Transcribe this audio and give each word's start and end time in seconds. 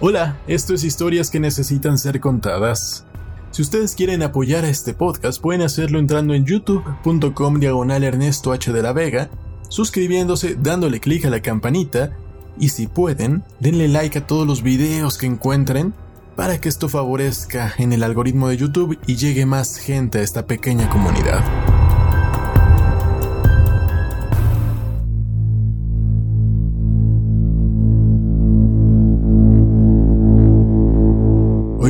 Hola, 0.00 0.38
esto 0.46 0.74
es 0.74 0.84
Historias 0.84 1.28
que 1.28 1.40
necesitan 1.40 1.98
ser 1.98 2.20
contadas. 2.20 3.04
Si 3.50 3.62
ustedes 3.62 3.96
quieren 3.96 4.22
apoyar 4.22 4.64
a 4.64 4.68
este 4.68 4.94
podcast, 4.94 5.42
pueden 5.42 5.60
hacerlo 5.60 5.98
entrando 5.98 6.34
en 6.34 6.44
youtube.com 6.44 7.58
diagonal 7.58 8.04
Ernesto 8.04 8.52
H. 8.52 8.72
de 8.72 8.80
la 8.80 8.92
Vega, 8.92 9.28
suscribiéndose, 9.68 10.54
dándole 10.54 11.00
clic 11.00 11.24
a 11.24 11.30
la 11.30 11.42
campanita 11.42 12.16
y 12.60 12.68
si 12.68 12.86
pueden, 12.86 13.42
denle 13.58 13.88
like 13.88 14.20
a 14.20 14.24
todos 14.24 14.46
los 14.46 14.62
videos 14.62 15.18
que 15.18 15.26
encuentren 15.26 15.92
para 16.36 16.60
que 16.60 16.68
esto 16.68 16.88
favorezca 16.88 17.74
en 17.78 17.92
el 17.92 18.04
algoritmo 18.04 18.48
de 18.50 18.56
YouTube 18.56 18.96
y 19.04 19.16
llegue 19.16 19.46
más 19.46 19.78
gente 19.78 20.20
a 20.20 20.22
esta 20.22 20.46
pequeña 20.46 20.88
comunidad. 20.90 21.42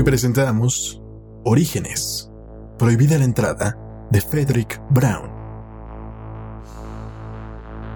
Presentamos 0.09 1.03
Orígenes, 1.45 2.31
prohibida 2.79 3.19
la 3.19 3.27
entrada, 3.27 3.77
de 4.11 4.23
Frederick 4.23 4.81
Brown. 4.89 5.31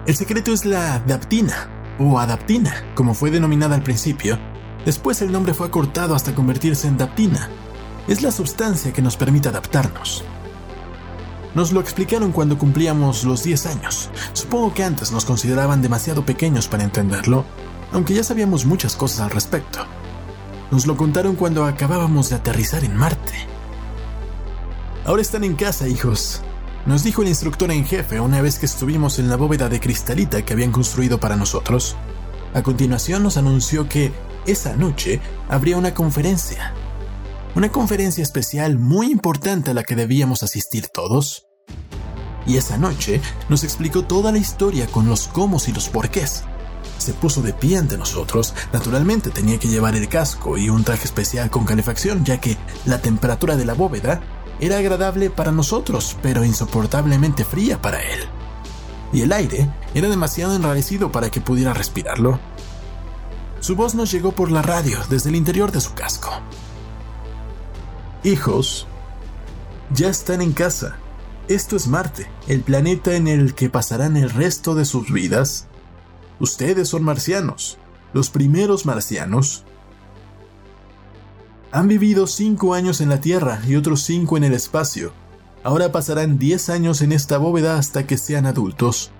El 0.05 0.15
secreto 0.15 0.53
es 0.53 0.63
la 0.63 0.99
daptina, 1.07 1.95
o 1.97 2.19
adaptina, 2.19 2.71
como 2.93 3.15
fue 3.15 3.31
denominada 3.31 3.73
al 3.73 3.81
principio. 3.81 4.37
Después 4.85 5.23
el 5.23 5.31
nombre 5.31 5.55
fue 5.55 5.65
acortado 5.65 6.13
hasta 6.13 6.35
convertirse 6.35 6.87
en 6.87 6.99
daptina. 6.99 7.49
Es 8.07 8.21
la 8.21 8.31
sustancia 8.31 8.93
que 8.93 9.01
nos 9.01 9.17
permite 9.17 9.49
adaptarnos. 9.49 10.23
Nos 11.55 11.71
lo 11.71 11.81
explicaron 11.81 12.31
cuando 12.31 12.59
cumplíamos 12.59 13.23
los 13.23 13.41
10 13.41 13.65
años. 13.65 14.11
Supongo 14.33 14.71
que 14.75 14.83
antes 14.83 15.11
nos 15.11 15.25
consideraban 15.25 15.81
demasiado 15.81 16.23
pequeños 16.23 16.67
para 16.67 16.83
entenderlo, 16.83 17.43
aunque 17.91 18.13
ya 18.13 18.23
sabíamos 18.23 18.67
muchas 18.67 18.95
cosas 18.95 19.21
al 19.21 19.31
respecto. 19.31 19.87
Nos 20.73 20.87
lo 20.87 20.97
contaron 20.97 21.35
cuando 21.35 21.65
acabábamos 21.65 22.31
de 22.31 22.35
aterrizar 22.35 22.83
en 22.83 22.95
Marte. 22.95 23.33
Ahora 25.05 25.21
están 25.21 25.43
en 25.43 25.53
casa, 25.53 25.87
hijos. 25.87 26.41
Nos 26.87 27.03
dijo 27.03 27.21
el 27.21 27.27
instructor 27.27 27.69
en 27.69 27.85
jefe 27.85 28.19
una 28.19 28.41
vez 28.41 28.57
que 28.57 28.65
estuvimos 28.65 29.19
en 29.19 29.29
la 29.29 29.35
bóveda 29.35 29.69
de 29.69 29.79
cristalita 29.79 30.43
que 30.43 30.51
habían 30.51 30.71
construido 30.71 31.19
para 31.19 31.35
nosotros. 31.35 31.95
A 32.55 32.63
continuación 32.63 33.21
nos 33.21 33.37
anunció 33.37 33.87
que 33.87 34.13
esa 34.47 34.75
noche 34.75 35.21
habría 35.47 35.77
una 35.77 35.93
conferencia. 35.93 36.73
Una 37.53 37.71
conferencia 37.71 38.23
especial 38.23 38.79
muy 38.79 39.11
importante 39.11 39.69
a 39.69 39.73
la 39.75 39.83
que 39.83 39.95
debíamos 39.95 40.41
asistir 40.41 40.87
todos. 40.87 41.45
Y 42.47 42.57
esa 42.57 42.79
noche 42.79 43.21
nos 43.47 43.63
explicó 43.63 44.05
toda 44.05 44.31
la 44.31 44.39
historia 44.39 44.87
con 44.87 45.07
los 45.07 45.27
cómo 45.27 45.59
y 45.67 45.71
los 45.71 45.87
porqués 45.89 46.45
se 46.97 47.13
puso 47.13 47.41
de 47.41 47.53
pie 47.53 47.77
ante 47.77 47.97
nosotros, 47.97 48.53
naturalmente 48.71 49.29
tenía 49.29 49.59
que 49.59 49.67
llevar 49.67 49.95
el 49.95 50.07
casco 50.07 50.57
y 50.57 50.69
un 50.69 50.83
traje 50.83 51.05
especial 51.05 51.49
con 51.49 51.65
calefacción, 51.65 52.23
ya 52.23 52.39
que 52.39 52.57
la 52.85 53.01
temperatura 53.01 53.55
de 53.55 53.65
la 53.65 53.73
bóveda 53.73 54.21
era 54.59 54.77
agradable 54.77 55.29
para 55.29 55.51
nosotros, 55.51 56.17
pero 56.21 56.45
insoportablemente 56.45 57.43
fría 57.43 57.81
para 57.81 58.01
él. 58.01 58.21
Y 59.11 59.21
el 59.21 59.33
aire 59.33 59.69
era 59.93 60.09
demasiado 60.09 60.55
enrarecido 60.55 61.11
para 61.11 61.29
que 61.29 61.41
pudiera 61.41 61.73
respirarlo. 61.73 62.39
Su 63.59 63.75
voz 63.75 63.95
nos 63.95 64.11
llegó 64.11 64.31
por 64.31 64.51
la 64.51 64.61
radio 64.61 64.99
desde 65.09 65.29
el 65.29 65.35
interior 65.35 65.71
de 65.71 65.81
su 65.81 65.93
casco. 65.93 66.31
Hijos, 68.23 68.87
ya 69.93 70.09
están 70.09 70.41
en 70.41 70.53
casa. 70.53 70.97
Esto 71.47 71.75
es 71.75 71.87
Marte, 71.87 72.29
el 72.47 72.61
planeta 72.61 73.15
en 73.15 73.27
el 73.27 73.53
que 73.53 73.69
pasarán 73.69 74.15
el 74.15 74.29
resto 74.29 74.75
de 74.75 74.85
sus 74.85 75.11
vidas 75.11 75.67
Ustedes 76.39 76.89
son 76.89 77.03
marcianos, 77.03 77.77
los 78.13 78.29
primeros 78.29 78.85
marcianos. 78.85 79.63
Han 81.71 81.87
vivido 81.87 82.27
cinco 82.27 82.73
años 82.73 83.01
en 83.01 83.09
la 83.09 83.21
Tierra 83.21 83.61
y 83.67 83.75
otros 83.75 84.01
cinco 84.01 84.37
en 84.37 84.43
el 84.43 84.53
espacio. 84.53 85.13
Ahora 85.63 85.91
pasarán 85.91 86.37
diez 86.37 86.69
años 86.69 87.01
en 87.01 87.11
esta 87.11 87.37
bóveda 87.37 87.77
hasta 87.77 88.05
que 88.05 88.17
sean 88.17 88.45
adultos. 88.45 89.11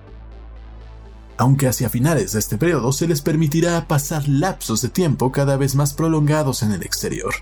Aunque 1.36 1.66
hacia 1.66 1.88
finales 1.88 2.32
de 2.32 2.38
este 2.38 2.58
periodo 2.58 2.92
se 2.92 3.08
les 3.08 3.22
permitirá 3.22 3.88
pasar 3.88 4.28
lapsos 4.28 4.82
de 4.82 4.88
tiempo 4.88 5.32
cada 5.32 5.56
vez 5.56 5.74
más 5.74 5.94
prolongados 5.94 6.62
en 6.62 6.72
el 6.72 6.82
exterior. 6.82 7.34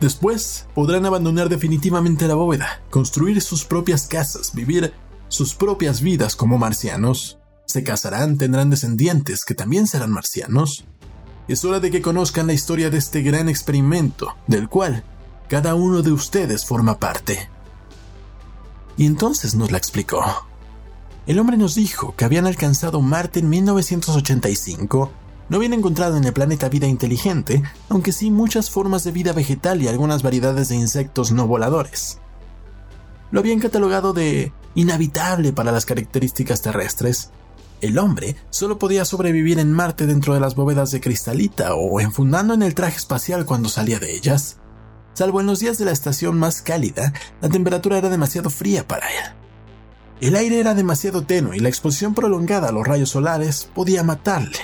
Después 0.00 0.66
podrán 0.74 1.06
abandonar 1.06 1.48
definitivamente 1.48 2.28
la 2.28 2.34
bóveda, 2.34 2.82
construir 2.90 3.40
sus 3.40 3.64
propias 3.64 4.06
casas, 4.06 4.52
vivir 4.52 4.92
sus 5.28 5.54
propias 5.54 6.02
vidas 6.02 6.36
como 6.36 6.58
marcianos 6.58 7.41
se 7.72 7.82
casarán, 7.82 8.38
tendrán 8.38 8.70
descendientes 8.70 9.44
que 9.44 9.54
también 9.54 9.86
serán 9.86 10.12
marcianos. 10.12 10.84
Es 11.48 11.64
hora 11.64 11.80
de 11.80 11.90
que 11.90 12.02
conozcan 12.02 12.46
la 12.46 12.52
historia 12.52 12.90
de 12.90 12.98
este 12.98 13.22
gran 13.22 13.48
experimento, 13.48 14.36
del 14.46 14.68
cual 14.68 15.04
cada 15.48 15.74
uno 15.74 16.02
de 16.02 16.12
ustedes 16.12 16.64
forma 16.64 16.98
parte. 16.98 17.48
Y 18.96 19.06
entonces 19.06 19.54
nos 19.54 19.70
la 19.70 19.78
explicó. 19.78 20.22
El 21.26 21.38
hombre 21.38 21.56
nos 21.56 21.74
dijo 21.74 22.14
que 22.16 22.24
habían 22.24 22.46
alcanzado 22.46 23.00
Marte 23.00 23.40
en 23.40 23.48
1985, 23.48 25.10
no 25.48 25.56
habían 25.56 25.72
encontrado 25.72 26.16
en 26.16 26.24
el 26.24 26.32
planeta 26.32 26.68
vida 26.68 26.86
inteligente, 26.86 27.62
aunque 27.88 28.12
sí 28.12 28.30
muchas 28.30 28.70
formas 28.70 29.04
de 29.04 29.12
vida 29.12 29.32
vegetal 29.32 29.82
y 29.82 29.88
algunas 29.88 30.22
variedades 30.22 30.68
de 30.68 30.76
insectos 30.76 31.32
no 31.32 31.46
voladores. 31.46 32.18
Lo 33.30 33.40
habían 33.40 33.60
catalogado 33.60 34.12
de 34.12 34.52
inhabitable 34.74 35.52
para 35.52 35.72
las 35.72 35.86
características 35.86 36.62
terrestres, 36.62 37.30
el 37.82 37.98
hombre 37.98 38.36
solo 38.48 38.78
podía 38.78 39.04
sobrevivir 39.04 39.58
en 39.58 39.72
Marte 39.72 40.06
dentro 40.06 40.32
de 40.32 40.40
las 40.40 40.54
bóvedas 40.54 40.92
de 40.92 41.00
cristalita 41.00 41.74
o 41.74 42.00
enfundando 42.00 42.54
en 42.54 42.62
el 42.62 42.74
traje 42.74 42.96
espacial 42.96 43.44
cuando 43.44 43.68
salía 43.68 43.98
de 43.98 44.14
ellas. 44.14 44.58
Salvo 45.14 45.40
en 45.40 45.46
los 45.46 45.58
días 45.58 45.76
de 45.78 45.84
la 45.84 45.90
estación 45.90 46.38
más 46.38 46.62
cálida, 46.62 47.12
la 47.40 47.48
temperatura 47.48 47.98
era 47.98 48.08
demasiado 48.08 48.48
fría 48.48 48.86
para 48.86 49.08
él. 49.08 49.24
El 50.20 50.36
aire 50.36 50.60
era 50.60 50.74
demasiado 50.74 51.24
tenue 51.24 51.56
y 51.56 51.60
la 51.60 51.68
exposición 51.68 52.14
prolongada 52.14 52.68
a 52.68 52.72
los 52.72 52.86
rayos 52.86 53.10
solares 53.10 53.68
podía 53.74 54.04
matarle, 54.04 54.58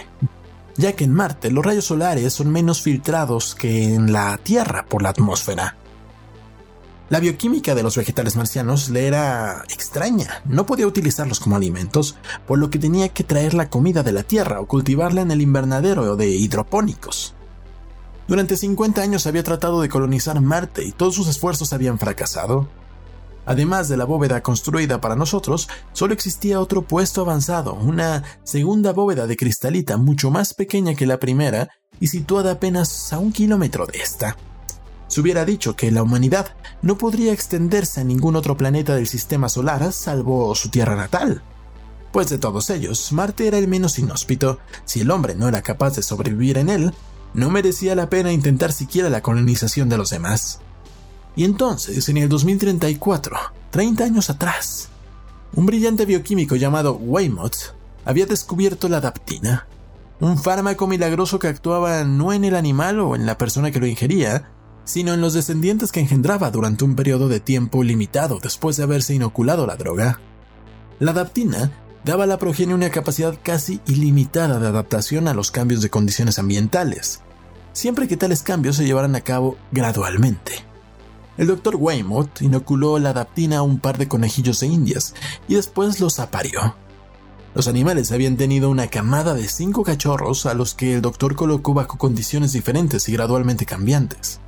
ya 0.76 0.92
que 0.92 1.02
en 1.04 1.12
Marte 1.12 1.50
los 1.50 1.66
rayos 1.66 1.86
solares 1.86 2.32
son 2.32 2.50
menos 2.50 2.80
filtrados 2.82 3.56
que 3.56 3.94
en 3.94 4.12
la 4.12 4.38
Tierra 4.38 4.86
por 4.86 5.02
la 5.02 5.10
atmósfera. 5.10 5.76
La 7.10 7.20
bioquímica 7.20 7.74
de 7.74 7.82
los 7.82 7.96
vegetales 7.96 8.36
marcianos 8.36 8.90
le 8.90 9.06
era 9.06 9.64
extraña, 9.70 10.42
no 10.44 10.66
podía 10.66 10.86
utilizarlos 10.86 11.40
como 11.40 11.56
alimentos, 11.56 12.16
por 12.46 12.58
lo 12.58 12.68
que 12.68 12.78
tenía 12.78 13.08
que 13.08 13.24
traer 13.24 13.54
la 13.54 13.70
comida 13.70 14.02
de 14.02 14.12
la 14.12 14.24
tierra 14.24 14.60
o 14.60 14.66
cultivarla 14.66 15.22
en 15.22 15.30
el 15.30 15.40
invernadero 15.40 16.16
de 16.16 16.28
hidropónicos. 16.28 17.34
Durante 18.26 18.58
50 18.58 19.00
años 19.00 19.26
había 19.26 19.42
tratado 19.42 19.80
de 19.80 19.88
colonizar 19.88 20.38
Marte 20.42 20.84
y 20.84 20.92
todos 20.92 21.14
sus 21.14 21.28
esfuerzos 21.28 21.72
habían 21.72 21.98
fracasado. 21.98 22.68
Además 23.46 23.88
de 23.88 23.96
la 23.96 24.04
bóveda 24.04 24.42
construida 24.42 25.00
para 25.00 25.16
nosotros, 25.16 25.70
solo 25.94 26.12
existía 26.12 26.60
otro 26.60 26.82
puesto 26.82 27.22
avanzado, 27.22 27.72
una 27.72 28.22
segunda 28.44 28.92
bóveda 28.92 29.26
de 29.26 29.38
cristalita 29.38 29.96
mucho 29.96 30.30
más 30.30 30.52
pequeña 30.52 30.94
que 30.94 31.06
la 31.06 31.18
primera 31.18 31.70
y 32.00 32.08
situada 32.08 32.52
apenas 32.52 33.14
a 33.14 33.18
un 33.18 33.32
kilómetro 33.32 33.86
de 33.86 34.00
esta 34.00 34.36
se 35.08 35.20
hubiera 35.20 35.44
dicho 35.44 35.74
que 35.74 35.90
la 35.90 36.02
humanidad 36.02 36.54
no 36.82 36.96
podría 36.96 37.32
extenderse 37.32 38.00
a 38.00 38.04
ningún 38.04 38.36
otro 38.36 38.56
planeta 38.56 38.94
del 38.94 39.06
sistema 39.06 39.48
solar 39.48 39.92
salvo 39.92 40.54
su 40.54 40.68
tierra 40.68 40.96
natal. 40.96 41.42
Pues 42.12 42.28
de 42.28 42.38
todos 42.38 42.70
ellos, 42.70 43.12
Marte 43.12 43.46
era 43.46 43.58
el 43.58 43.68
menos 43.68 43.98
inhóspito. 43.98 44.58
Si 44.84 45.00
el 45.00 45.10
hombre 45.10 45.34
no 45.34 45.48
era 45.48 45.62
capaz 45.62 45.96
de 45.96 46.02
sobrevivir 46.02 46.58
en 46.58 46.68
él, 46.68 46.94
no 47.34 47.50
merecía 47.50 47.94
la 47.94 48.08
pena 48.08 48.32
intentar 48.32 48.72
siquiera 48.72 49.10
la 49.10 49.22
colonización 49.22 49.88
de 49.88 49.98
los 49.98 50.10
demás. 50.10 50.60
Y 51.36 51.44
entonces, 51.44 52.08
en 52.08 52.16
el 52.16 52.28
2034, 52.28 53.36
30 53.70 54.04
años 54.04 54.30
atrás, 54.30 54.88
un 55.54 55.66
brillante 55.66 56.04
bioquímico 56.06 56.56
llamado 56.56 56.96
Weymouth 56.96 57.74
había 58.04 58.26
descubierto 58.26 58.88
la 58.88 59.00
daptina, 59.00 59.66
un 60.20 60.38
fármaco 60.38 60.86
milagroso 60.86 61.38
que 61.38 61.48
actuaba 61.48 62.04
no 62.04 62.32
en 62.32 62.44
el 62.44 62.56
animal 62.56 63.00
o 63.00 63.14
en 63.14 63.26
la 63.26 63.38
persona 63.38 63.70
que 63.70 63.80
lo 63.80 63.86
ingería, 63.86 64.50
sino 64.88 65.12
en 65.12 65.20
los 65.20 65.34
descendientes 65.34 65.92
que 65.92 66.00
engendraba 66.00 66.50
durante 66.50 66.82
un 66.82 66.96
periodo 66.96 67.28
de 67.28 67.40
tiempo 67.40 67.84
limitado 67.84 68.38
después 68.42 68.78
de 68.78 68.84
haberse 68.84 69.12
inoculado 69.14 69.66
la 69.66 69.76
droga. 69.76 70.18
La 70.98 71.10
adaptina 71.10 71.70
daba 72.06 72.24
a 72.24 72.26
la 72.26 72.38
progenie 72.38 72.74
una 72.74 72.88
capacidad 72.88 73.38
casi 73.42 73.82
ilimitada 73.86 74.58
de 74.58 74.66
adaptación 74.66 75.28
a 75.28 75.34
los 75.34 75.50
cambios 75.50 75.82
de 75.82 75.90
condiciones 75.90 76.38
ambientales, 76.38 77.20
siempre 77.74 78.08
que 78.08 78.16
tales 78.16 78.42
cambios 78.42 78.76
se 78.76 78.86
llevaran 78.86 79.14
a 79.14 79.20
cabo 79.20 79.58
gradualmente. 79.72 80.52
El 81.36 81.48
doctor 81.48 81.76
Weymouth 81.76 82.40
inoculó 82.40 82.98
la 82.98 83.10
adaptina 83.10 83.58
a 83.58 83.62
un 83.62 83.80
par 83.80 83.98
de 83.98 84.08
conejillos 84.08 84.60
de 84.60 84.68
indias 84.68 85.14
y 85.48 85.56
después 85.56 86.00
los 86.00 86.18
aparió. 86.18 86.76
Los 87.54 87.68
animales 87.68 88.10
habían 88.10 88.38
tenido 88.38 88.70
una 88.70 88.86
camada 88.86 89.34
de 89.34 89.48
cinco 89.48 89.82
cachorros 89.82 90.46
a 90.46 90.54
los 90.54 90.72
que 90.72 90.94
el 90.94 91.02
doctor 91.02 91.36
colocó 91.36 91.74
bajo 91.74 91.98
condiciones 91.98 92.54
diferentes 92.54 93.06
y 93.10 93.12
gradualmente 93.12 93.66
cambiantes. 93.66 94.40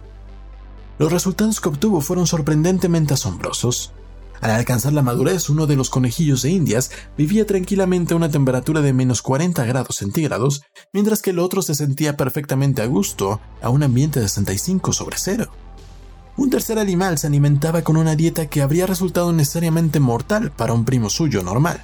Los 1.01 1.11
resultados 1.11 1.63
que 1.63 1.71
obtuvo 1.71 2.03
fueron 2.03 2.27
sorprendentemente 2.27 3.15
asombrosos. 3.15 3.91
Al 4.43 4.51
alcanzar 4.51 4.93
la 4.93 5.01
madurez, 5.01 5.49
uno 5.49 5.67
de 5.67 5.75
los 5.75 5.89
conejillos 5.89 6.43
de 6.43 6.51
Indias 6.51 6.91
vivía 7.17 7.47
tranquilamente 7.47 8.13
a 8.13 8.19
una 8.19 8.31
temperatura 8.31 8.83
de 8.83 8.93
menos 8.93 9.23
40 9.23 9.65
grados 9.65 9.97
centígrados, 9.97 10.61
mientras 10.93 11.23
que 11.23 11.31
el 11.31 11.39
otro 11.39 11.63
se 11.63 11.75
sentía 11.75 12.19
perfectamente 12.19 12.83
a 12.83 12.87
gusto 12.87 13.41
a 13.63 13.71
un 13.71 13.83
ambiente 13.83 14.21
de 14.21 14.29
65 14.29 14.93
sobre 14.93 15.17
cero. 15.17 15.51
Un 16.37 16.51
tercer 16.51 16.79
animal 16.79 17.17
se 17.17 17.29
alimentaba 17.29 17.81
con 17.81 17.97
una 17.97 18.15
dieta 18.15 18.49
que 18.49 18.61
habría 18.61 18.85
resultado 18.87 19.33
necesariamente 19.33 20.01
mortal 20.01 20.53
para 20.53 20.75
un 20.75 20.85
primo 20.85 21.09
suyo 21.09 21.43
normal. 21.43 21.83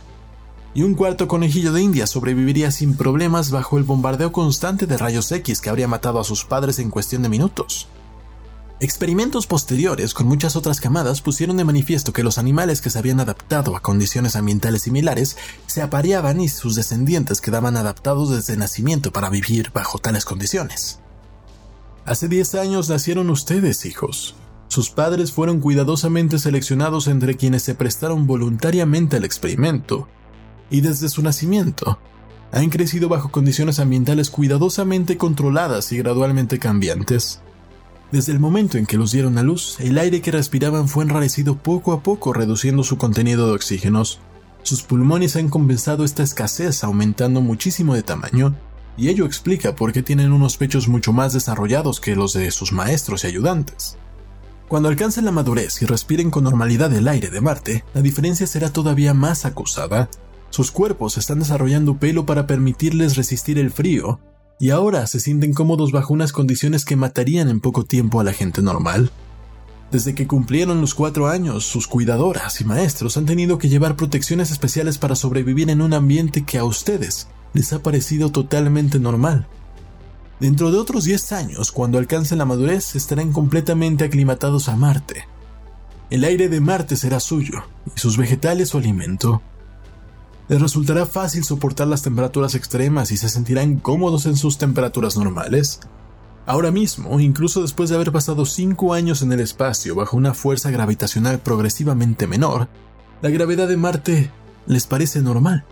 Y 0.75 0.83
un 0.83 0.95
cuarto 0.95 1.27
conejillo 1.27 1.73
de 1.73 1.81
India 1.81 2.07
sobreviviría 2.07 2.71
sin 2.71 2.99
problemas 2.99 3.51
bajo 3.51 3.79
el 3.79 3.85
bombardeo 3.85 4.31
constante 4.31 4.87
de 4.87 4.99
rayos 4.99 5.33
X 5.33 5.63
que 5.63 5.71
habría 5.71 5.89
matado 5.89 6.21
a 6.21 6.25
sus 6.25 6.45
padres 6.45 6.79
en 6.81 6.91
cuestión 6.91 7.23
de 7.23 7.31
minutos. 7.31 7.89
Experimentos 8.79 9.47
posteriores 9.47 10.13
con 10.13 10.27
muchas 10.27 10.55
otras 10.55 10.81
camadas 10.81 11.23
pusieron 11.23 11.57
de 11.57 11.65
manifiesto 11.65 12.13
que 12.13 12.23
los 12.23 12.37
animales 12.37 12.83
que 12.83 12.91
se 12.91 12.99
habían 12.99 13.21
adaptado 13.21 13.75
a 13.75 13.81
condiciones 13.81 14.37
ambientales 14.37 14.83
similares 14.83 15.39
se 15.67 15.81
apareaban 15.81 16.43
y 16.43 16.49
sus 16.51 16.75
descendientes 16.75 17.41
quedaban 17.41 17.79
adaptados 17.79 18.31
desde 18.31 18.59
nacimiento 18.59 19.13
para 19.13 19.31
vivir 19.31 19.71
bajo 19.73 19.99
tales 19.99 20.27
condiciones. 20.27 21.01
Hace 22.05 22.29
10 22.29 22.55
años 22.57 22.91
nacieron 22.91 23.31
ustedes, 23.31 23.87
hijos. 23.87 24.37
Sus 24.69 24.91
padres 24.91 25.33
fueron 25.33 25.61
cuidadosamente 25.61 26.39
seleccionados 26.39 27.07
entre 27.07 27.39
quienes 27.39 27.63
se 27.63 27.75
prestaron 27.75 28.27
voluntariamente 28.27 29.17
al 29.17 29.25
experimento, 29.25 30.07
y 30.69 30.83
desde 30.83 31.09
su 31.09 31.23
nacimiento 31.23 31.99
han 32.53 32.69
crecido 32.69 33.09
bajo 33.09 33.31
condiciones 33.31 33.79
ambientales 33.81 34.29
cuidadosamente 34.29 35.17
controladas 35.17 35.93
y 35.93 35.99
gradualmente 35.99 36.59
cambiantes. 36.59 37.41
Desde 38.13 38.33
el 38.33 38.39
momento 38.39 38.79
en 38.79 38.87
que 38.87 38.97
los 38.97 39.11
dieron 39.11 39.37
a 39.37 39.43
luz, 39.43 39.81
el 39.81 39.99
aire 39.99 40.21
que 40.21 40.31
respiraban 40.31 40.89
fue 40.89 41.03
enrarecido 41.03 41.59
poco 41.59 41.93
a 41.93 42.03
poco, 42.03 42.33
reduciendo 42.33 42.85
su 42.85 42.99
contenido 42.99 43.49
de 43.49 43.55
oxígenos. 43.55 44.21
Sus 44.63 44.83
pulmones 44.83 45.35
han 45.35 45.49
compensado 45.49 46.05
esta 46.05 46.23
escasez, 46.23 46.85
aumentando 46.85 47.41
muchísimo 47.41 47.95
de 47.95 48.05
tamaño, 48.05 48.55
y 48.97 49.09
ello 49.09 49.27
explica 49.27 49.75
por 49.75 49.93
qué 49.93 50.03
tienen 50.03 50.33
unos 50.33 50.57
pechos 50.57 50.87
mucho 50.87 51.13
más 51.13 51.33
desarrollados 51.33 52.01
que 52.01 52.15
los 52.15 52.33
de 52.33 52.51
sus 52.53 52.73
maestros 52.73 53.25
y 53.25 53.27
ayudantes. 53.27 53.99
Cuando 54.69 54.89
alcancen 54.89 55.25
la 55.25 55.33
madurez 55.33 55.83
y 55.83 55.87
respiren 55.87 56.31
con 56.31 56.45
normalidad 56.45 56.93
el 56.93 57.09
aire 57.09 57.31
de 57.31 57.41
Marte, 57.41 57.85
la 57.93 58.03
diferencia 58.03 58.47
será 58.47 58.73
todavía 58.73 59.15
más 59.15 59.45
acusada. 59.45 60.09
Sus 60.51 60.71
cuerpos 60.71 61.19
están 61.19 61.41
desarrollando 61.41 61.99
pelo 61.99 62.25
para 62.25 62.47
permitirles 62.47 63.17
resistir 63.17 63.59
el 63.59 63.71
frío, 63.71 64.21
y 64.59 64.71
ahora 64.71 65.07
se 65.07 65.21
sienten 65.21 65.53
cómodos 65.53 65.93
bajo 65.93 66.15
unas 66.15 66.33
condiciones 66.33 66.85
que 66.85 66.97
matarían 66.97 67.49
en 67.49 67.61
poco 67.61 67.85
tiempo 67.85 68.21
a 68.21 68.25
la 68.25 68.33
gente 68.33 68.63
normal. 68.63 69.11
Desde 69.91 70.15
que 70.15 70.27
cumplieron 70.27 70.81
los 70.81 70.95
cuatro 70.95 71.29
años, 71.29 71.65
sus 71.65 71.87
cuidadoras 71.87 72.61
y 72.61 72.65
maestros 72.65 73.17
han 73.17 73.27
tenido 73.27 73.59
que 73.59 73.69
llevar 73.69 73.97
protecciones 73.97 74.51
especiales 74.51 74.99
para 74.99 75.15
sobrevivir 75.15 75.71
en 75.71 75.81
un 75.81 75.95
ambiente 75.95 76.45
que 76.45 76.59
a 76.59 76.65
ustedes 76.65 77.29
les 77.53 77.73
ha 77.73 77.83
parecido 77.83 78.33
totalmente 78.33 78.99
normal. 78.99 79.47
Dentro 80.41 80.71
de 80.71 80.79
otros 80.79 81.05
10 81.05 81.33
años, 81.33 81.73
cuando 81.73 81.99
alcancen 81.99 82.39
la 82.39 82.45
madurez, 82.45 82.95
estarán 82.97 83.33
completamente 83.33 84.05
aclimatados 84.05 84.69
a 84.69 84.77
Marte. 84.77 85.25
El 86.11 86.25
aire 86.25 86.49
de 86.49 86.61
Marte 86.61 86.97
será 86.97 87.21
suyo, 87.21 87.63
y 87.95 87.99
sus 87.99 88.17
vegetales 88.17 88.71
su 88.71 88.79
alimento. 88.79 89.41
Les 90.49 90.61
resultará 90.61 91.07
fácil 91.07 91.43
soportar 91.43 91.89
las 91.89 92.03
temperaturas 92.03 92.55
extremas 92.55 93.11
y 93.11 93.17
se 93.17 93.29
sentirán 93.29 93.77
cómodos 93.81 94.27
en 94.27 94.37
sus 94.37 94.59
temperaturas 94.59 95.17
normales. 95.17 95.81
Ahora 96.47 96.71
mismo, 96.71 97.19
incluso 97.19 97.63
después 97.63 97.91
de 97.91 97.97
haber 97.97 98.13
pasado 98.13 98.47
5 98.47 98.95
años 98.95 99.23
en 99.23 99.33
el 99.33 99.41
espacio 99.41 99.97
bajo 99.97 100.17
una 100.17 100.35
fuerza 100.35 100.71
gravitacional 100.71 101.41
progresivamente 101.41 102.29
menor, 102.29 102.69
la 103.23 103.31
gravedad 103.31 103.67
de 103.67 103.77
Marte 103.77 104.31
les 104.67 104.87
parece 104.87 105.21
normal. 105.21 105.65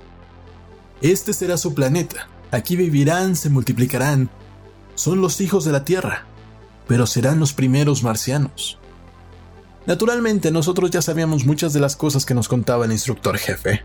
Este 1.00 1.32
será 1.32 1.56
su 1.56 1.74
planeta. 1.74 2.28
Aquí 2.50 2.74
vivirán, 2.74 3.36
se 3.36 3.50
multiplicarán. 3.50 4.28
Son 4.96 5.20
los 5.20 5.40
hijos 5.40 5.64
de 5.64 5.70
la 5.70 5.84
Tierra, 5.84 6.24
pero 6.88 7.06
serán 7.06 7.38
los 7.38 7.52
primeros 7.52 8.02
marcianos. 8.02 8.78
Naturalmente, 9.86 10.50
nosotros 10.50 10.90
ya 10.90 11.02
sabíamos 11.02 11.44
muchas 11.44 11.72
de 11.72 11.80
las 11.80 11.94
cosas 11.94 12.24
que 12.24 12.34
nos 12.34 12.48
contaba 12.48 12.86
el 12.86 12.92
instructor 12.92 13.38
jefe. 13.38 13.84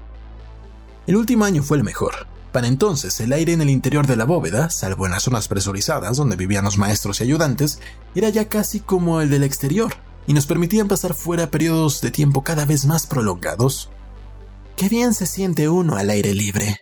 El 1.09 1.15
último 1.15 1.43
año 1.43 1.63
fue 1.63 1.77
el 1.77 1.83
mejor. 1.83 2.27
Para 2.51 2.67
entonces, 2.67 3.19
el 3.19 3.33
aire 3.33 3.53
en 3.53 3.61
el 3.61 3.71
interior 3.71 4.05
de 4.05 4.15
la 4.15 4.25
bóveda, 4.25 4.69
salvo 4.69 5.07
en 5.07 5.11
las 5.11 5.23
zonas 5.23 5.47
presurizadas 5.47 6.17
donde 6.17 6.35
vivían 6.35 6.65
los 6.65 6.77
maestros 6.77 7.19
y 7.19 7.23
ayudantes, 7.23 7.79
era 8.13 8.29
ya 8.29 8.47
casi 8.47 8.79
como 8.79 9.19
el 9.19 9.31
del 9.31 9.41
exterior, 9.41 9.91
y 10.27 10.33
nos 10.33 10.45
permitían 10.45 10.87
pasar 10.87 11.15
fuera 11.15 11.49
periodos 11.49 12.01
de 12.01 12.11
tiempo 12.11 12.43
cada 12.43 12.65
vez 12.65 12.85
más 12.85 13.07
prolongados. 13.07 13.89
Qué 14.75 14.87
bien 14.87 15.15
se 15.15 15.25
siente 15.25 15.67
uno 15.67 15.95
al 15.95 16.11
aire 16.11 16.35
libre. 16.35 16.77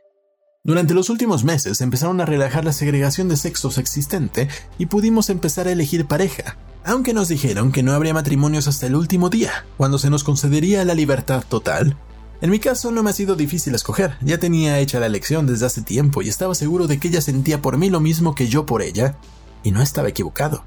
Durante 0.62 0.94
los 0.94 1.10
últimos 1.10 1.46
meses 1.46 1.80
empezaron 1.80 2.20
a 2.20 2.26
relajar 2.26 2.66
la 2.66 2.74
segregación 2.74 3.30
de 3.30 3.38
sexos 3.38 3.78
existente 3.78 4.50
y 4.78 4.88
pudimos 4.88 5.30
empezar 5.30 5.70
a 5.70 5.72
elegir 5.72 6.06
pareja, 6.06 6.58
aunque 6.84 7.14
nos 7.14 7.30
dijeron 7.30 7.72
que 7.72 7.82
no 7.82 7.94
habría 7.94 8.14
matrimonios 8.14 8.68
hasta 8.68 8.88
el 8.88 8.96
último 8.96 9.30
día, 9.30 9.66
cuando 9.78 9.98
se 9.98 10.10
nos 10.10 10.26
concedería 10.26 10.84
la 10.84 10.96
libertad 10.96 11.46
total. 11.48 11.96
En 12.40 12.52
mi 12.52 12.60
caso 12.60 12.92
no 12.92 13.02
me 13.02 13.10
ha 13.10 13.14
sido 13.14 13.36
difícil 13.36 13.74
escoger, 13.74 14.18
ya 14.22 14.38
tenía 14.38 14.78
hecha 14.80 15.00
la 15.00 15.08
elección 15.08 15.48
desde 15.48 15.66
hace 15.66 15.82
tiempo 15.82 16.22
y 16.22 16.30
estaba 16.30 16.54
seguro 16.54 16.86
de 16.86 17.00
que 17.00 17.08
ella 17.08 17.22
sentía 17.22 17.62
por 17.62 17.78
mí 17.78 17.90
lo 17.90 18.00
mismo 18.00 18.36
que 18.36 18.48
yo 18.48 18.66
por 18.68 18.84
ella, 18.84 19.18
y 19.64 19.72
no 19.72 19.82
estaba 19.82 20.10
equivocado. 20.10 20.64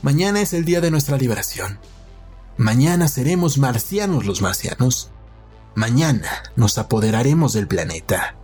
Mañana 0.00 0.40
es 0.40 0.54
el 0.54 0.64
día 0.64 0.80
de 0.80 0.90
nuestra 0.90 1.18
liberación. 1.18 1.78
Mañana 2.56 3.08
seremos 3.08 3.58
marcianos 3.58 4.24
los 4.24 4.40
marcianos. 4.40 5.10
Mañana 5.74 6.28
nos 6.56 6.78
apoderaremos 6.78 7.52
del 7.52 7.68
planeta. 7.68 8.36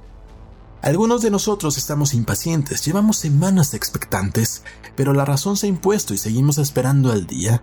Algunos 0.82 1.22
de 1.22 1.30
nosotros 1.30 1.78
estamos 1.78 2.12
impacientes, 2.12 2.84
llevamos 2.84 3.18
semanas 3.18 3.72
expectantes, 3.72 4.64
pero 4.96 5.12
la 5.14 5.24
razón 5.24 5.56
se 5.56 5.66
ha 5.66 5.68
impuesto 5.68 6.12
y 6.12 6.18
seguimos 6.18 6.58
esperando 6.58 7.12
al 7.12 7.26
día. 7.26 7.62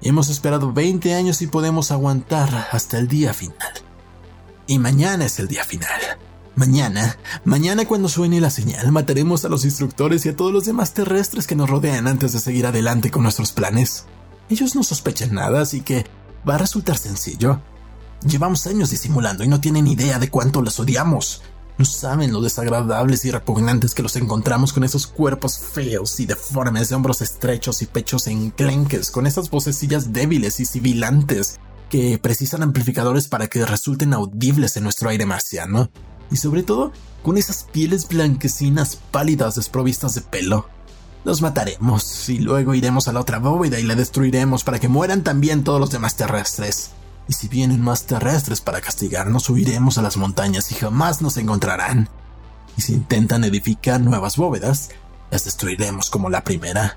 Hemos 0.00 0.28
esperado 0.28 0.72
20 0.72 1.14
años 1.14 1.40
y 1.42 1.46
podemos 1.46 1.90
aguantar 1.90 2.68
hasta 2.72 2.98
el 2.98 3.08
día 3.08 3.34
final. 3.34 3.87
Y 4.68 4.78
mañana 4.78 5.24
es 5.24 5.38
el 5.38 5.48
día 5.48 5.64
final. 5.64 5.98
Mañana, 6.54 7.16
mañana 7.44 7.86
cuando 7.86 8.06
suene 8.06 8.38
la 8.38 8.50
señal, 8.50 8.92
mataremos 8.92 9.42
a 9.46 9.48
los 9.48 9.64
instructores 9.64 10.26
y 10.26 10.28
a 10.28 10.36
todos 10.36 10.52
los 10.52 10.66
demás 10.66 10.92
terrestres 10.92 11.46
que 11.46 11.56
nos 11.56 11.70
rodean 11.70 12.06
antes 12.06 12.34
de 12.34 12.38
seguir 12.38 12.66
adelante 12.66 13.10
con 13.10 13.22
nuestros 13.22 13.52
planes. 13.52 14.04
Ellos 14.50 14.74
no 14.74 14.82
sospechan 14.82 15.32
nada, 15.32 15.62
así 15.62 15.80
que 15.80 16.04
va 16.46 16.56
a 16.56 16.58
resultar 16.58 16.98
sencillo. 16.98 17.62
Llevamos 18.26 18.66
años 18.66 18.90
disimulando 18.90 19.42
y 19.42 19.48
no 19.48 19.58
tienen 19.58 19.86
idea 19.86 20.18
de 20.18 20.28
cuánto 20.28 20.60
los 20.60 20.78
odiamos. 20.78 21.40
No 21.78 21.86
saben 21.86 22.30
lo 22.30 22.42
desagradables 22.42 23.24
y 23.24 23.30
repugnantes 23.30 23.94
que 23.94 24.02
los 24.02 24.16
encontramos 24.16 24.74
con 24.74 24.84
esos 24.84 25.06
cuerpos 25.06 25.58
feos 25.58 26.20
y 26.20 26.26
deformes 26.26 26.90
de 26.90 26.94
hombros 26.94 27.22
estrechos 27.22 27.80
y 27.80 27.86
pechos 27.86 28.26
enclenques, 28.26 29.10
con 29.10 29.26
esas 29.26 29.48
vocecillas 29.48 30.12
débiles 30.12 30.60
y 30.60 30.66
sibilantes 30.66 31.58
que 31.88 32.18
precisan 32.18 32.62
amplificadores 32.62 33.28
para 33.28 33.48
que 33.48 33.64
resulten 33.64 34.12
audibles 34.12 34.76
en 34.76 34.84
nuestro 34.84 35.08
aire 35.08 35.26
marciano, 35.26 35.90
y 36.30 36.36
sobre 36.36 36.62
todo 36.62 36.92
con 37.22 37.38
esas 37.38 37.64
pieles 37.64 38.08
blanquecinas 38.08 38.96
pálidas 39.10 39.56
desprovistas 39.56 40.14
de 40.14 40.20
pelo. 40.20 40.68
Los 41.24 41.42
mataremos 41.42 42.28
y 42.28 42.38
luego 42.38 42.74
iremos 42.74 43.08
a 43.08 43.12
la 43.12 43.20
otra 43.20 43.38
bóveda 43.38 43.80
y 43.80 43.82
la 43.82 43.94
destruiremos 43.94 44.64
para 44.64 44.78
que 44.78 44.88
mueran 44.88 45.22
también 45.22 45.64
todos 45.64 45.80
los 45.80 45.90
demás 45.90 46.16
terrestres. 46.16 46.90
Y 47.28 47.34
si 47.34 47.48
vienen 47.48 47.82
más 47.82 48.04
terrestres 48.04 48.60
para 48.60 48.80
castigarnos, 48.80 49.50
huiremos 49.50 49.98
a 49.98 50.02
las 50.02 50.16
montañas 50.16 50.70
y 50.72 50.76
jamás 50.76 51.20
nos 51.20 51.36
encontrarán. 51.36 52.08
Y 52.76 52.82
si 52.82 52.94
intentan 52.94 53.44
edificar 53.44 54.00
nuevas 54.00 54.36
bóvedas, 54.36 54.90
las 55.30 55.44
destruiremos 55.44 56.08
como 56.08 56.30
la 56.30 56.44
primera. 56.44 56.96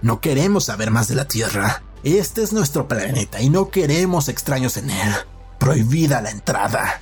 No 0.00 0.20
queremos 0.20 0.64
saber 0.64 0.90
más 0.90 1.08
de 1.08 1.16
la 1.16 1.26
Tierra. 1.26 1.82
Este 2.04 2.42
es 2.42 2.52
nuestro 2.52 2.86
planeta 2.86 3.42
y 3.42 3.50
no 3.50 3.70
queremos 3.70 4.28
extraños 4.28 4.76
en 4.76 4.90
él. 4.90 5.12
Prohibida 5.58 6.22
la 6.22 6.30
entrada. 6.30 7.00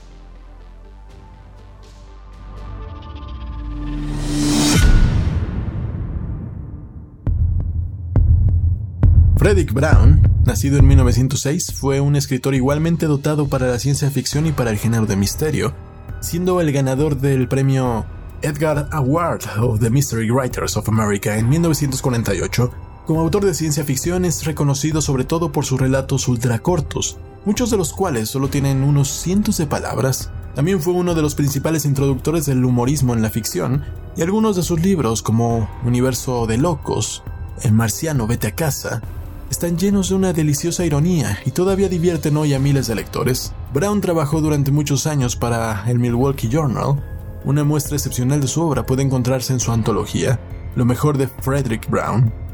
Frederick 9.36 9.72
Brown, 9.74 10.22
nacido 10.44 10.78
en 10.78 10.88
1906, 10.88 11.74
fue 11.74 12.00
un 12.00 12.16
escritor 12.16 12.54
igualmente 12.54 13.06
dotado 13.06 13.48
para 13.48 13.66
la 13.66 13.78
ciencia 13.78 14.10
ficción 14.10 14.46
y 14.46 14.52
para 14.52 14.70
el 14.70 14.78
género 14.78 15.04
de 15.04 15.14
misterio, 15.14 15.74
siendo 16.20 16.60
el 16.60 16.72
ganador 16.72 17.20
del 17.20 17.46
premio 17.46 18.06
Edgar 18.42 18.88
Award 18.92 19.42
of 19.60 19.78
the 19.80 19.90
Mystery 19.90 20.30
Writers 20.30 20.76
of 20.76 20.88
America 20.88 21.36
en 21.36 21.48
1948 21.48 22.85
como 23.06 23.20
autor 23.20 23.44
de 23.44 23.54
ciencia 23.54 23.84
ficción 23.84 24.24
es 24.24 24.44
reconocido 24.44 25.00
sobre 25.00 25.24
todo 25.24 25.52
por 25.52 25.64
sus 25.64 25.80
relatos 25.80 26.26
ultracortos, 26.26 27.18
muchos 27.44 27.70
de 27.70 27.76
los 27.76 27.92
cuales 27.92 28.28
solo 28.28 28.48
tienen 28.48 28.82
unos 28.82 29.08
cientos 29.08 29.58
de 29.58 29.66
palabras. 29.66 30.30
También 30.56 30.80
fue 30.80 30.92
uno 30.92 31.14
de 31.14 31.22
los 31.22 31.36
principales 31.36 31.84
introductores 31.84 32.46
del 32.46 32.64
humorismo 32.64 33.14
en 33.14 33.22
la 33.22 33.30
ficción, 33.30 33.84
y 34.16 34.22
algunos 34.22 34.56
de 34.56 34.64
sus 34.64 34.80
libros 34.80 35.22
como 35.22 35.70
Universo 35.84 36.46
de 36.46 36.58
Locos, 36.58 37.22
El 37.62 37.72
Marciano 37.72 38.26
Vete 38.26 38.48
a 38.48 38.54
Casa, 38.56 39.02
están 39.50 39.78
llenos 39.78 40.08
de 40.08 40.16
una 40.16 40.32
deliciosa 40.32 40.84
ironía 40.84 41.38
y 41.46 41.52
todavía 41.52 41.88
divierten 41.88 42.36
hoy 42.36 42.54
a 42.54 42.58
miles 42.58 42.88
de 42.88 42.96
lectores. 42.96 43.52
Brown 43.72 44.00
trabajó 44.00 44.40
durante 44.40 44.72
muchos 44.72 45.06
años 45.06 45.36
para 45.36 45.88
el 45.88 46.00
Milwaukee 46.00 46.48
Journal. 46.48 47.00
Una 47.44 47.62
muestra 47.62 47.96
excepcional 47.96 48.40
de 48.40 48.48
su 48.48 48.62
obra 48.62 48.84
puede 48.84 49.02
encontrarse 49.02 49.52
en 49.52 49.60
su 49.60 49.70
antología, 49.70 50.40
Lo 50.74 50.84
mejor 50.84 51.16
de 51.16 51.28
Frederick 51.28 51.88
Brown. 51.88 52.45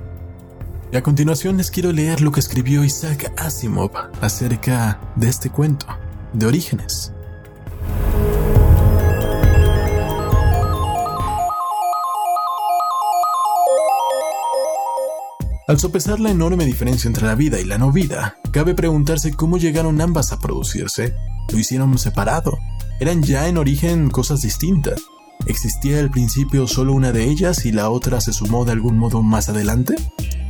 Y 0.93 0.97
a 0.99 1.03
continuación 1.03 1.57
les 1.57 1.71
quiero 1.71 1.91
leer 1.91 2.21
lo 2.21 2.33
que 2.33 2.41
escribió 2.41 2.85
Isaac 2.85 3.33
Asimov 3.39 3.93
acerca 4.21 5.01
de 5.17 5.27
este 5.27 5.49
cuento, 5.49 5.87
de 6.35 6.45
Orígenes. 6.45 7.15
Al 15.67 15.79
sopesar 15.79 16.21
la 16.21 16.31
enorme 16.31 16.67
diferencia 16.67 17.09
entre 17.09 17.27
la 17.27 17.37
vida 17.37 17.59
y 17.59 17.65
la 17.65 17.79
no 17.79 17.91
vida, 17.91 18.37
cabe 18.51 18.75
preguntarse 18.75 19.33
cómo 19.33 19.57
llegaron 19.57 19.99
ambas 20.03 20.31
a 20.33 20.41
producirse. 20.41 21.15
Lo 21.51 21.59
hicieron 21.59 21.97
separado. 21.97 22.59
Eran 23.01 23.23
ya 23.23 23.49
en 23.49 23.57
origen 23.57 24.11
cosas 24.11 24.43
distintas. 24.43 25.01
¿Existía 25.47 26.01
al 26.01 26.11
principio 26.11 26.67
solo 26.67 26.93
una 26.93 27.13
de 27.13 27.25
ellas 27.25 27.65
y 27.65 27.73
la 27.73 27.89
otra 27.89 28.21
se 28.21 28.35
sumó 28.35 28.67
de 28.67 28.73
algún 28.73 28.99
modo 28.99 29.23
más 29.23 29.49
adelante? 29.49 29.95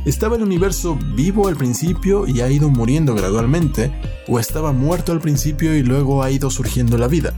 ¿Estaba 0.05 0.35
el 0.35 0.43
universo 0.43 0.99
vivo 1.15 1.47
al 1.47 1.55
principio 1.55 2.27
y 2.27 2.41
ha 2.41 2.51
ido 2.51 2.69
muriendo 2.69 3.15
gradualmente? 3.15 3.89
¿O 4.27 4.37
estaba 4.37 4.73
muerto 4.73 5.13
al 5.13 5.21
principio 5.21 5.73
y 5.75 5.81
luego 5.81 6.23
ha 6.23 6.29
ido 6.29 6.49
surgiendo 6.49 6.97
la 6.97 7.07
vida? 7.07 7.33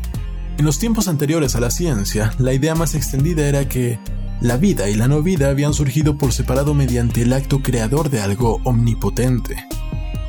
En 0.57 0.65
los 0.65 0.79
tiempos 0.79 1.07
anteriores 1.07 1.55
a 1.55 1.59
la 1.59 1.69
ciencia, 1.69 2.33
la 2.39 2.53
idea 2.53 2.73
más 2.73 2.95
extendida 2.95 3.47
era 3.47 3.69
que 3.69 3.99
la 4.41 4.57
vida 4.57 4.89
y 4.89 4.95
la 4.95 5.07
no 5.07 5.21
vida 5.21 5.49
habían 5.49 5.75
surgido 5.75 6.17
por 6.17 6.33
separado 6.33 6.73
mediante 6.73 7.21
el 7.21 7.33
acto 7.33 7.61
creador 7.61 8.09
de 8.09 8.21
algo 8.21 8.59
omnipotente. 8.63 9.63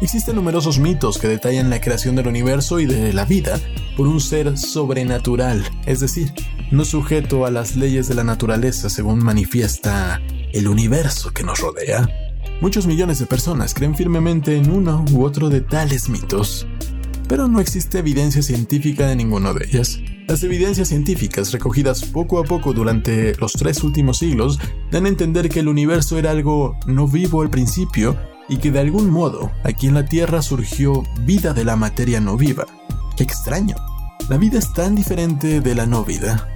Existen 0.03 0.37
numerosos 0.37 0.79
mitos 0.79 1.17
que 1.17 1.29
detallan 1.29 1.71
la 1.71 1.81
creación 1.81 2.17
del 2.17 2.27
universo 2.27 2.81
y 2.81 2.87
de 2.87 3.15
la 3.15 3.25
vida 3.25 3.59
por 3.97 4.09
un 4.09 4.21
ser 4.21 4.59
sobrenatural, 4.59 5.65
es 5.87 6.01
decir, 6.01 6.35
no 6.71 6.85
sujeto 6.85 7.47
a 7.47 7.51
las 7.51 7.77
leyes 7.77 8.09
de 8.09 8.15
la 8.15 8.25
naturaleza 8.25 8.91
según 8.91 9.25
manifiesta 9.25 10.21
el 10.53 10.69
universo 10.69 11.33
que 11.33 11.43
nos 11.43 11.61
rodea. 11.61 12.26
Muchos 12.61 12.87
millones 12.87 13.19
de 13.19 13.27
personas 13.27 13.75
creen 13.75 13.95
firmemente 13.95 14.57
en 14.57 14.71
uno 14.71 15.05
u 15.13 15.25
otro 15.25 15.51
de 15.51 15.61
tales 15.61 16.09
mitos, 16.09 16.67
pero 17.29 17.49
no 17.49 17.61
existe 17.61 17.99
evidencia 17.99 18.41
científica 18.41 19.07
de 19.07 19.17
ninguno 19.17 19.53
de 19.53 19.67
ellas. 19.67 20.01
Las 20.27 20.43
evidencias 20.43 20.89
científicas 20.89 21.53
recogidas 21.53 22.05
poco 22.05 22.39
a 22.39 22.45
poco 22.45 22.73
durante 22.73 23.35
los 23.37 23.53
tres 23.53 23.85
últimos 23.85 24.19
siglos 24.19 24.59
dan 24.91 25.05
a 25.05 25.09
entender 25.11 25.51
que 25.51 25.61
el 25.61 25.69
universo 25.69 26.19
era 26.19 26.31
algo 26.31 26.79
no 26.87 27.07
vivo 27.07 27.43
al 27.43 27.51
principio 27.51 28.17
y 28.49 28.57
que 28.57 28.71
de 28.71 28.81
algún 28.81 29.11
modo 29.11 29.53
aquí 29.63 29.87
en 29.87 29.95
la 29.95 30.07
Tierra 30.07 30.41
surgió 30.41 31.03
vida 31.27 31.53
de 31.53 31.65
la 31.65 31.77
materia 31.77 32.21
no 32.21 32.39
viva. 32.39 32.65
¡Qué 33.19 33.23
extraño! 33.23 33.77
La 34.31 34.39
vida 34.39 34.59
es 34.59 34.73
tan 34.73 34.95
diferente 34.95 35.61
de 35.61 35.75
la 35.75 35.85
no 35.85 36.05
vida. 36.05 36.56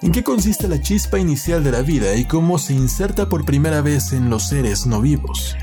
¿En 0.00 0.12
qué 0.12 0.22
consiste 0.22 0.68
la 0.68 0.80
chispa 0.80 1.18
inicial 1.18 1.64
de 1.64 1.72
la 1.72 1.82
vida 1.82 2.14
y 2.14 2.24
cómo 2.24 2.58
se 2.58 2.72
inserta 2.72 3.28
por 3.28 3.44
primera 3.44 3.80
vez 3.80 4.12
en 4.12 4.30
los 4.30 4.46
seres 4.46 4.86
no 4.86 5.00
vivos? 5.00 5.56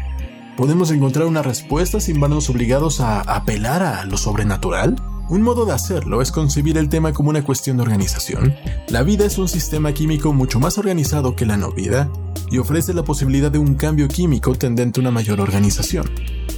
¿Podemos 0.57 0.91
encontrar 0.91 1.25
una 1.25 1.41
respuesta 1.41 2.01
sin 2.01 2.19
vernos 2.19 2.49
obligados 2.49 2.99
a 2.99 3.21
apelar 3.21 3.81
a 3.81 4.03
lo 4.03 4.17
sobrenatural? 4.17 4.97
Un 5.29 5.41
modo 5.41 5.65
de 5.65 5.71
hacerlo 5.71 6.21
es 6.21 6.33
concebir 6.33 6.77
el 6.77 6.89
tema 6.89 7.13
como 7.13 7.29
una 7.29 7.45
cuestión 7.45 7.77
de 7.77 7.83
organización. 7.83 8.53
La 8.89 9.03
vida 9.03 9.25
es 9.25 9.37
un 9.37 9.47
sistema 9.47 9.93
químico 9.93 10.33
mucho 10.33 10.59
más 10.59 10.77
organizado 10.77 11.33
que 11.33 11.45
la 11.45 11.55
no 11.55 11.71
vida 11.71 12.11
y 12.51 12.57
ofrece 12.57 12.93
la 12.93 13.05
posibilidad 13.05 13.51
de 13.51 13.59
un 13.59 13.75
cambio 13.75 14.09
químico 14.09 14.53
tendente 14.53 14.99
a 14.99 15.01
una 15.01 15.11
mayor 15.11 15.39
organización. 15.39 16.11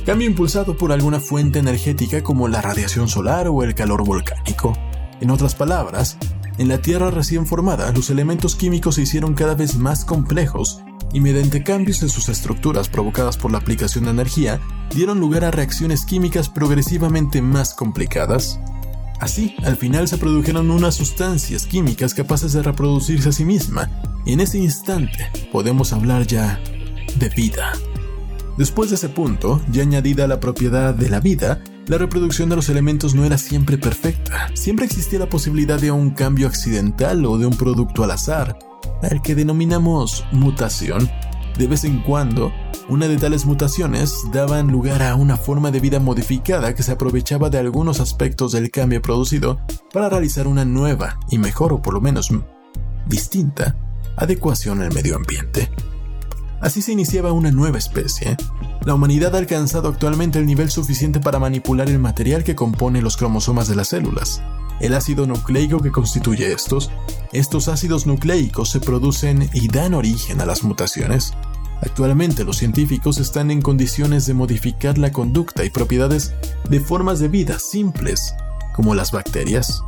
Cambio 0.04 0.28
impulsado 0.28 0.76
por 0.76 0.92
alguna 0.92 1.20
fuente 1.20 1.60
energética 1.60 2.24
como 2.24 2.48
la 2.48 2.60
radiación 2.60 3.08
solar 3.08 3.48
o 3.48 3.62
el 3.62 3.76
calor 3.76 4.04
volcánico. 4.04 4.74
En 5.22 5.30
otras 5.32 5.54
palabras, 5.56 6.18
en 6.58 6.68
la 6.68 6.82
Tierra 6.82 7.12
recién 7.12 7.46
formada, 7.46 7.92
los 7.92 8.10
elementos 8.10 8.56
químicos 8.56 8.96
se 8.96 9.04
hicieron 9.04 9.34
cada 9.34 9.54
vez 9.54 9.78
más 9.78 10.06
complejos 10.06 10.82
y 11.14 11.20
mediante 11.20 11.64
cambios 11.64 12.02
de 12.02 12.10
sus 12.10 12.30
estructuras 12.30 12.90
provocadas 12.90 13.38
por 13.38 13.52
la 13.52 13.60
aplicación 13.60 14.06
de 14.06 14.12
energía, 14.12 14.60
dieron 14.94 15.20
lugar 15.20 15.46
a 15.46 15.52
reacciones 15.52 16.06
químicas 16.06 16.50
progresivamente 16.50 17.42
más 17.42 17.74
complicadas. 17.74 18.60
Así, 19.20 19.56
al 19.64 19.78
final 19.78 20.08
se 20.08 20.18
produjeron 20.18 20.70
unas 20.70 20.96
sustancias 20.96 21.66
químicas 21.66 22.14
capaces 22.14 22.54
de 22.54 22.62
reproducirse 22.62 23.30
a 23.30 23.32
sí 23.32 23.46
misma, 23.46 23.90
y 24.26 24.34
en 24.34 24.42
ese 24.42 24.58
instante 24.58 25.32
podemos 25.52 25.94
hablar 25.94 26.28
ya 26.28 26.60
de 27.18 27.30
vida. 27.30 27.74
Después 28.58 28.90
de 28.90 28.96
ese 28.96 29.10
punto, 29.10 29.62
ya 29.72 29.84
añadida 29.84 30.28
la 30.28 30.40
propiedad 30.40 30.94
de 30.94 31.10
la 31.10 31.20
vida, 31.20 31.62
la 31.88 31.98
reproducción 31.98 32.50
de 32.50 32.56
los 32.56 32.70
elementos 32.70 33.16
no 33.16 33.24
era 33.24 33.38
siempre 33.38 33.78
perfecta. 33.78 34.50
Siempre 34.54 34.86
existía 34.86 35.20
la 35.20 35.30
posibilidad 35.30 35.80
de 35.80 35.92
un 35.92 36.12
cambio 36.12 36.48
accidental 36.48 37.26
o 37.26 37.38
de 37.38 37.46
un 37.46 37.56
producto 37.56 38.04
al 38.04 38.12
azar, 38.12 38.58
al 39.02 39.22
que 39.22 39.36
denominamos 39.36 40.26
mutación. 40.32 41.10
De 41.58 41.68
vez 41.68 41.86
en 41.86 42.02
cuando, 42.04 42.52
una 42.90 43.08
de 43.08 43.18
tales 43.18 43.46
mutaciones 43.46 44.14
daban 44.32 44.68
lugar 44.68 45.02
a 45.02 45.16
una 45.16 45.38
forma 45.38 45.72
de 45.72 45.80
vida 45.80 46.00
modificada 46.00 46.76
que 46.76 46.84
se 46.84 46.92
aprovechaba 46.92 47.50
de 47.50 47.58
algunos 47.58 48.00
aspectos 48.00 48.52
del 48.52 48.70
cambio 48.70 49.02
producido 49.02 49.60
para 49.94 50.10
realizar 50.10 50.48
una 50.48 50.66
nueva 50.66 51.20
y 51.30 51.38
mejor 51.38 51.74
o 51.74 51.82
por 51.82 51.94
lo 51.94 52.02
menos 52.02 52.30
distinta 53.08 53.76
adecuación 54.18 54.82
al 54.82 54.94
medio 54.94 55.16
ambiente. 55.16 55.70
Así 56.60 56.82
se 56.82 56.92
iniciaba 56.92 57.32
una 57.32 57.52
nueva 57.52 57.78
especie. 57.78 58.36
La 58.84 58.96
humanidad 58.96 59.36
ha 59.36 59.38
alcanzado 59.38 59.90
actualmente 59.90 60.40
el 60.40 60.46
nivel 60.46 60.72
suficiente 60.72 61.20
para 61.20 61.40
manipular 61.40 61.90
el 61.90 62.00
material 62.00 62.44
que 62.44 62.56
compone 62.56 63.02
los 63.02 63.18
cromosomas 63.18 63.68
de 63.68 63.76
las 63.76 63.90
células, 63.90 64.42
el 64.80 64.94
ácido 64.96 65.28
nucleico 65.28 65.80
que 65.82 65.92
constituye 65.92 66.52
estos. 66.52 66.90
Estos 67.32 67.68
ácidos 67.68 68.08
nucleicos 68.08 68.70
se 68.70 68.80
producen 68.80 69.50
y 69.54 69.68
dan 69.68 69.94
origen 69.94 70.42
a 70.42 70.46
las 70.46 70.64
mutaciones. 70.64 71.34
Actualmente 71.82 72.44
los 72.44 72.58
científicos 72.58 73.20
están 73.20 73.52
en 73.52 73.62
condiciones 73.62 74.26
de 74.26 74.34
modificar 74.34 74.98
la 74.98 75.12
conducta 75.12 75.64
y 75.64 75.70
propiedades 75.70 76.34
de 76.70 76.80
formas 76.80 77.20
de 77.20 77.28
vida 77.28 77.60
simples, 77.60 78.34
como 78.74 78.96
las 78.96 79.12
bacterias. 79.12 79.84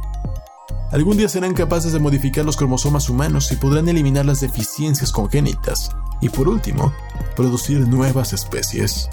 Algún 0.91 1.17
día 1.17 1.29
serán 1.29 1.53
capaces 1.53 1.93
de 1.93 1.99
modificar 1.99 2.45
los 2.45 2.57
cromosomas 2.57 3.09
humanos 3.09 3.51
y 3.51 3.55
podrán 3.55 3.89
eliminar 3.89 4.25
las 4.25 4.41
deficiencias 4.41 5.11
congénitas. 5.11 5.91
Y 6.21 6.29
por 6.29 6.49
último, 6.49 6.93
producir 7.35 7.87
nuevas 7.87 8.33
especies. 8.33 9.09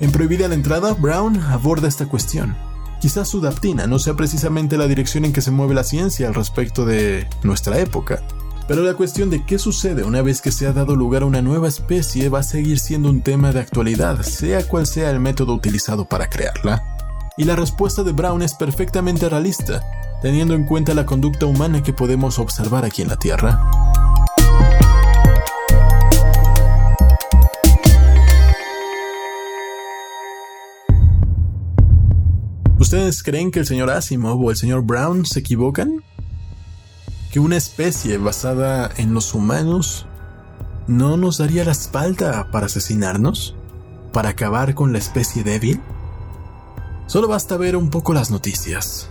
En 0.00 0.12
Prohibida 0.12 0.48
la 0.48 0.54
entrada, 0.54 0.94
Brown 0.94 1.40
aborda 1.40 1.88
esta 1.88 2.06
cuestión 2.06 2.56
Quizás 3.00 3.28
su 3.28 3.40
daptina 3.40 3.86
no 3.86 3.98
sea 3.98 4.14
precisamente 4.14 4.78
la 4.78 4.88
dirección 4.88 5.24
en 5.24 5.32
que 5.32 5.42
se 5.42 5.50
mueve 5.50 5.74
la 5.74 5.84
ciencia 5.84 6.28
al 6.28 6.34
respecto 6.34 6.86
de 6.86 7.28
nuestra 7.42 7.78
época, 7.78 8.22
pero 8.66 8.82
la 8.82 8.94
cuestión 8.94 9.28
de 9.28 9.44
qué 9.44 9.58
sucede 9.58 10.02
una 10.02 10.22
vez 10.22 10.40
que 10.40 10.50
se 10.50 10.66
ha 10.66 10.72
dado 10.72 10.96
lugar 10.96 11.22
a 11.22 11.26
una 11.26 11.42
nueva 11.42 11.68
especie 11.68 12.28
va 12.30 12.40
a 12.40 12.42
seguir 12.42 12.78
siendo 12.78 13.10
un 13.10 13.20
tema 13.20 13.52
de 13.52 13.60
actualidad, 13.60 14.22
sea 14.22 14.66
cual 14.66 14.86
sea 14.86 15.10
el 15.10 15.20
método 15.20 15.54
utilizado 15.54 16.06
para 16.06 16.28
crearla. 16.28 16.82
Y 17.36 17.44
la 17.44 17.54
respuesta 17.54 18.02
de 18.02 18.12
Brown 18.12 18.40
es 18.40 18.54
perfectamente 18.54 19.28
realista, 19.28 19.82
teniendo 20.22 20.54
en 20.54 20.64
cuenta 20.64 20.94
la 20.94 21.04
conducta 21.04 21.44
humana 21.44 21.82
que 21.82 21.92
podemos 21.92 22.38
observar 22.38 22.86
aquí 22.86 23.02
en 23.02 23.08
la 23.08 23.16
Tierra. 23.16 23.60
¿Ustedes 32.86 33.24
creen 33.24 33.50
que 33.50 33.58
el 33.58 33.66
señor 33.66 33.90
Asimov 33.90 34.40
o 34.40 34.52
el 34.52 34.56
señor 34.56 34.82
Brown 34.82 35.26
se 35.26 35.40
equivocan? 35.40 36.04
¿Que 37.32 37.40
una 37.40 37.56
especie 37.56 38.16
basada 38.16 38.92
en 38.96 39.12
los 39.12 39.34
humanos 39.34 40.06
no 40.86 41.16
nos 41.16 41.38
daría 41.38 41.64
la 41.64 41.72
espalda 41.72 42.48
para 42.52 42.66
asesinarnos? 42.66 43.56
¿Para 44.12 44.28
acabar 44.28 44.76
con 44.76 44.92
la 44.92 44.98
especie 44.98 45.42
débil? 45.42 45.80
Solo 47.08 47.26
basta 47.26 47.56
ver 47.56 47.74
un 47.74 47.90
poco 47.90 48.14
las 48.14 48.30
noticias. 48.30 49.10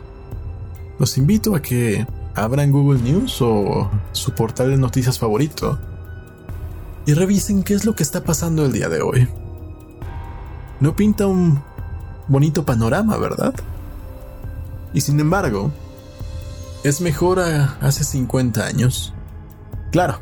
Los 0.98 1.18
invito 1.18 1.54
a 1.54 1.62
que 1.62 2.08
abran 2.34 2.72
Google 2.72 3.02
News 3.02 3.42
o 3.42 3.92
su 4.14 4.32
portal 4.36 4.70
de 4.70 4.78
noticias 4.78 5.20
favorito 5.20 5.78
y 7.06 7.14
revisen 7.14 7.62
qué 7.62 7.74
es 7.74 7.84
lo 7.84 7.94
que 7.94 8.04
está 8.04 8.24
pasando 8.24 8.66
el 8.66 8.72
día 8.72 8.88
de 8.88 9.02
hoy. 9.02 9.28
No 10.80 10.96
pinta 10.96 11.28
un 11.28 11.62
bonito 12.28 12.66
panorama, 12.66 13.18
¿verdad? 13.18 13.54
Y 14.94 15.02
sin 15.02 15.20
embargo, 15.20 15.72
es 16.84 17.02
mejor 17.02 17.40
a 17.40 17.78
hace 17.82 18.04
50 18.04 18.66
años. 18.66 19.14
Claro, 19.92 20.20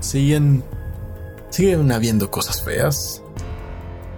siguen 0.00 0.64
siguen 1.50 1.90
habiendo 1.92 2.30
cosas 2.30 2.62
feas, 2.62 3.22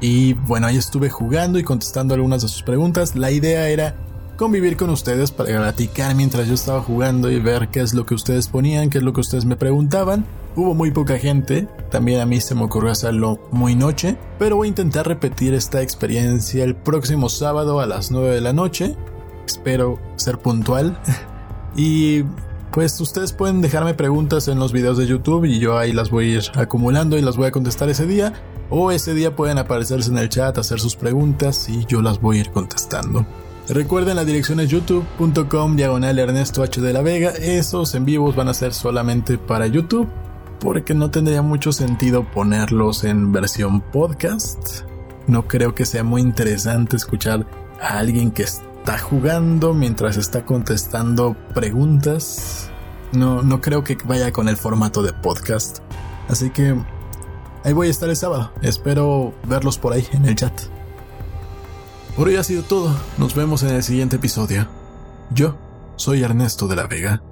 y 0.00 0.34
bueno, 0.34 0.66
ahí 0.66 0.76
estuve 0.76 1.08
jugando 1.08 1.58
y 1.58 1.62
contestando 1.62 2.14
algunas 2.14 2.42
de 2.42 2.48
sus 2.48 2.62
preguntas. 2.62 3.16
La 3.16 3.30
idea 3.30 3.68
era 3.68 3.94
convivir 4.36 4.76
con 4.76 4.90
ustedes 4.90 5.30
para 5.30 5.50
platicar 5.50 6.14
mientras 6.14 6.48
yo 6.48 6.54
estaba 6.54 6.80
jugando 6.80 7.30
y 7.30 7.38
ver 7.40 7.68
qué 7.68 7.80
es 7.80 7.94
lo 7.94 8.06
que 8.06 8.14
ustedes 8.14 8.48
ponían, 8.48 8.90
qué 8.90 8.98
es 8.98 9.04
lo 9.04 9.12
que 9.12 9.20
ustedes 9.20 9.44
me 9.44 9.56
preguntaban. 9.56 10.26
Hubo 10.56 10.74
muy 10.74 10.90
poca 10.90 11.18
gente, 11.18 11.68
también 11.90 12.20
a 12.20 12.26
mí 12.26 12.40
se 12.40 12.54
me 12.54 12.64
ocurrió 12.64 12.90
hacerlo 12.90 13.38
muy 13.50 13.76
noche, 13.76 14.16
pero 14.38 14.56
voy 14.56 14.66
a 14.66 14.70
intentar 14.70 15.06
repetir 15.06 15.54
esta 15.54 15.80
experiencia 15.80 16.64
el 16.64 16.74
próximo 16.74 17.28
sábado 17.28 17.80
a 17.80 17.86
las 17.86 18.10
9 18.10 18.30
de 18.34 18.40
la 18.40 18.52
noche. 18.52 18.96
Espero 19.46 19.98
ser 20.16 20.38
puntual. 20.38 20.98
y 21.76 22.24
pues 22.72 23.00
ustedes 23.00 23.32
pueden 23.32 23.60
dejarme 23.60 23.94
preguntas 23.94 24.48
en 24.48 24.58
los 24.58 24.72
videos 24.72 24.98
de 24.98 25.06
YouTube 25.06 25.44
y 25.44 25.58
yo 25.58 25.78
ahí 25.78 25.92
las 25.92 26.10
voy 26.10 26.26
a 26.26 26.36
ir 26.38 26.42
acumulando 26.54 27.18
y 27.18 27.22
las 27.22 27.36
voy 27.36 27.46
a 27.46 27.50
contestar 27.50 27.88
ese 27.88 28.06
día. 28.06 28.32
O 28.70 28.92
ese 28.92 29.14
día 29.14 29.34
pueden 29.34 29.58
aparecerse 29.58 30.10
en 30.10 30.18
el 30.18 30.28
chat, 30.28 30.56
hacer 30.56 30.78
sus 30.78 30.94
preguntas 30.94 31.68
y 31.68 31.84
yo 31.86 32.02
las 32.02 32.20
voy 32.20 32.38
a 32.38 32.40
ir 32.40 32.50
contestando. 32.50 33.26
Recuerden 33.68 34.16
la 34.16 34.24
dirección 34.24 34.60
es 34.60 34.68
youtube.com 34.68 35.76
diagonal 35.76 36.18
Ernesto 36.18 36.62
H 36.62 36.80
de 36.80 36.92
la 36.92 37.02
Vega. 37.02 37.30
Esos 37.30 37.94
en 37.94 38.04
vivos 38.04 38.36
van 38.36 38.48
a 38.48 38.54
ser 38.54 38.72
solamente 38.72 39.38
para 39.38 39.66
YouTube 39.66 40.08
porque 40.60 40.94
no 40.94 41.10
tendría 41.10 41.42
mucho 41.42 41.72
sentido 41.72 42.24
ponerlos 42.30 43.04
en 43.04 43.32
versión 43.32 43.80
podcast. 43.80 44.82
No 45.26 45.48
creo 45.48 45.74
que 45.74 45.86
sea 45.86 46.04
muy 46.04 46.20
interesante 46.20 46.96
escuchar 46.96 47.46
a 47.80 47.98
alguien 47.98 48.30
que 48.30 48.42
está 48.80 48.98
jugando 48.98 49.74
mientras 49.74 50.16
está 50.16 50.44
contestando 50.46 51.36
preguntas. 51.54 52.70
No, 53.12 53.42
no 53.42 53.60
creo 53.60 53.84
que 53.84 53.98
vaya 54.04 54.32
con 54.32 54.48
el 54.48 54.56
formato 54.56 55.02
de 55.02 55.12
podcast. 55.12 55.80
Así 56.28 56.50
que 56.50 56.74
ahí 57.62 57.72
voy 57.72 57.88
a 57.88 57.90
estar 57.90 58.08
el 58.08 58.16
sábado. 58.16 58.52
Espero 58.62 59.34
verlos 59.46 59.78
por 59.78 59.92
ahí 59.92 60.06
en 60.12 60.24
el 60.24 60.34
chat. 60.34 60.58
Por 62.16 62.28
hoy 62.28 62.36
ha 62.36 62.44
sido 62.44 62.62
todo. 62.62 62.96
Nos 63.18 63.34
vemos 63.34 63.62
en 63.62 63.70
el 63.70 63.82
siguiente 63.82 64.16
episodio. 64.16 64.66
Yo 65.30 65.58
soy 65.96 66.22
Ernesto 66.22 66.66
de 66.66 66.76
la 66.76 66.86
Vega. 66.86 67.22